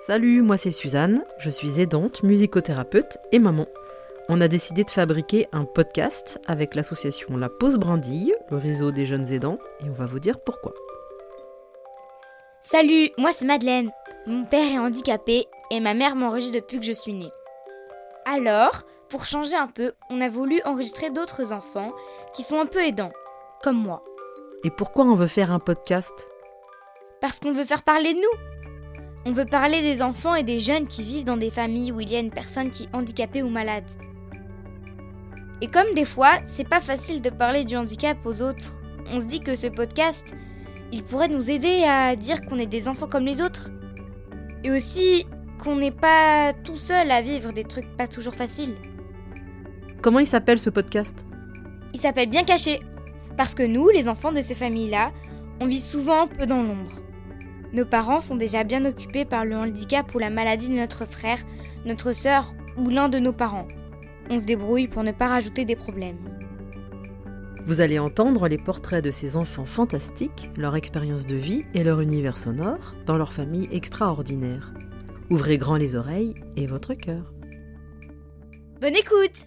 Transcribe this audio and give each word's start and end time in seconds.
Salut, 0.00 0.40
moi 0.40 0.56
c'est 0.56 0.70
Suzanne, 0.70 1.26
je 1.36 1.50
suis 1.50 1.78
aidante, 1.78 2.22
musicothérapeute 2.22 3.18
et 3.32 3.38
maman. 3.38 3.66
On 4.30 4.40
a 4.40 4.48
décidé 4.48 4.82
de 4.82 4.88
fabriquer 4.88 5.46
un 5.52 5.66
podcast 5.66 6.40
avec 6.46 6.74
l'association 6.74 7.36
La 7.36 7.50
Pause 7.50 7.76
Brandille, 7.76 8.34
le 8.50 8.56
réseau 8.56 8.92
des 8.92 9.04
jeunes 9.04 9.30
aidants, 9.30 9.58
et 9.84 9.90
on 9.90 9.92
va 9.92 10.06
vous 10.06 10.18
dire 10.18 10.40
pourquoi. 10.40 10.72
Salut, 12.62 13.10
moi 13.18 13.32
c'est 13.32 13.44
Madeleine. 13.44 13.90
Mon 14.26 14.44
père 14.44 14.72
est 14.72 14.78
handicapé 14.78 15.44
et 15.70 15.80
ma 15.80 15.92
mère 15.92 16.16
m'enregistre 16.16 16.56
depuis 16.56 16.80
que 16.80 16.86
je 16.86 16.92
suis 16.92 17.12
née. 17.12 17.30
Alors, 18.24 18.84
pour 19.10 19.26
changer 19.26 19.56
un 19.56 19.68
peu, 19.68 19.92
on 20.08 20.22
a 20.22 20.30
voulu 20.30 20.62
enregistrer 20.64 21.10
d'autres 21.10 21.52
enfants 21.52 21.92
qui 22.32 22.42
sont 22.42 22.58
un 22.58 22.64
peu 22.66 22.82
aidants, 22.82 23.12
comme 23.62 23.76
moi. 23.76 24.02
Et 24.64 24.70
pourquoi 24.70 25.04
on 25.04 25.14
veut 25.14 25.26
faire 25.26 25.52
un 25.52 25.58
podcast? 25.58 26.26
Parce 27.20 27.38
qu'on 27.38 27.52
veut 27.52 27.64
faire 27.64 27.82
parler 27.82 28.14
de 28.14 28.18
nous. 28.18 28.49
On 29.26 29.32
veut 29.32 29.44
parler 29.44 29.82
des 29.82 30.00
enfants 30.02 30.34
et 30.34 30.42
des 30.42 30.58
jeunes 30.58 30.86
qui 30.86 31.02
vivent 31.02 31.24
dans 31.26 31.36
des 31.36 31.50
familles 31.50 31.92
où 31.92 32.00
il 32.00 32.10
y 32.10 32.16
a 32.16 32.20
une 32.20 32.30
personne 32.30 32.70
qui 32.70 32.84
est 32.84 32.96
handicapée 32.96 33.42
ou 33.42 33.50
malade. 33.50 33.84
Et 35.60 35.66
comme 35.66 35.92
des 35.94 36.06
fois, 36.06 36.38
c'est 36.46 36.66
pas 36.66 36.80
facile 36.80 37.20
de 37.20 37.28
parler 37.28 37.64
du 37.64 37.76
handicap 37.76 38.16
aux 38.24 38.40
autres, 38.40 38.80
on 39.12 39.20
se 39.20 39.26
dit 39.26 39.40
que 39.40 39.56
ce 39.56 39.66
podcast, 39.66 40.34
il 40.90 41.02
pourrait 41.04 41.28
nous 41.28 41.50
aider 41.50 41.84
à 41.84 42.16
dire 42.16 42.40
qu'on 42.46 42.58
est 42.58 42.66
des 42.66 42.88
enfants 42.88 43.08
comme 43.08 43.26
les 43.26 43.42
autres. 43.42 43.70
Et 44.64 44.70
aussi 44.70 45.26
qu'on 45.62 45.76
n'est 45.76 45.90
pas 45.90 46.54
tout 46.64 46.78
seul 46.78 47.10
à 47.10 47.20
vivre 47.20 47.52
des 47.52 47.64
trucs 47.64 47.96
pas 47.98 48.08
toujours 48.08 48.34
faciles. 48.34 48.76
Comment 50.00 50.20
il 50.20 50.26
s'appelle 50.26 50.58
ce 50.58 50.70
podcast? 50.70 51.26
Il 51.92 52.00
s'appelle 52.00 52.30
Bien 52.30 52.44
Caché. 52.44 52.80
Parce 53.36 53.54
que 53.54 53.62
nous, 53.62 53.90
les 53.90 54.08
enfants 54.08 54.32
de 54.32 54.40
ces 54.40 54.54
familles-là, 54.54 55.12
on 55.60 55.66
vit 55.66 55.80
souvent 55.80 56.22
un 56.22 56.26
peu 56.26 56.46
dans 56.46 56.62
l'ombre. 56.62 56.90
Nos 57.72 57.84
parents 57.84 58.20
sont 58.20 58.34
déjà 58.34 58.64
bien 58.64 58.84
occupés 58.84 59.24
par 59.24 59.44
le 59.44 59.56
handicap 59.56 60.12
ou 60.14 60.18
la 60.18 60.30
maladie 60.30 60.68
de 60.68 60.74
notre 60.74 61.04
frère, 61.04 61.38
notre 61.84 62.12
sœur 62.12 62.52
ou 62.76 62.88
l'un 62.88 63.08
de 63.08 63.18
nos 63.18 63.32
parents. 63.32 63.68
On 64.28 64.38
se 64.38 64.44
débrouille 64.44 64.88
pour 64.88 65.04
ne 65.04 65.12
pas 65.12 65.28
rajouter 65.28 65.64
des 65.64 65.76
problèmes. 65.76 66.18
Vous 67.64 67.80
allez 67.80 67.98
entendre 67.98 68.48
les 68.48 68.58
portraits 68.58 69.04
de 69.04 69.10
ces 69.10 69.36
enfants 69.36 69.66
fantastiques, 69.66 70.50
leur 70.56 70.74
expérience 70.74 71.26
de 71.26 71.36
vie 71.36 71.64
et 71.74 71.84
leur 71.84 72.00
univers 72.00 72.38
sonore 72.38 72.94
dans 73.06 73.16
leur 73.16 73.32
famille 73.32 73.68
extraordinaire. 73.70 74.72
Ouvrez 75.30 75.58
grand 75.58 75.76
les 75.76 75.94
oreilles 75.94 76.34
et 76.56 76.66
votre 76.66 76.94
cœur. 76.94 77.32
Bonne 78.80 78.96
écoute 78.96 79.46